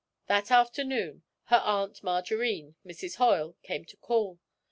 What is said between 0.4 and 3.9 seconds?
afternoon, her aunt Margarine, Mrs. Hoyle, came